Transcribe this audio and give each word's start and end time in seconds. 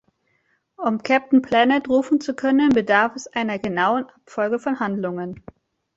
Um 0.77 1.03
Captain 1.03 1.43
Planet 1.43 1.87
rufen 1.87 2.19
zu 2.21 2.33
können, 2.33 2.69
bedarf 2.69 3.13
es 3.15 3.27
einer 3.27 3.59
genauen 3.59 4.05
Abfolge 4.07 4.57
von 4.57 4.79
Handlungen. 4.79 5.43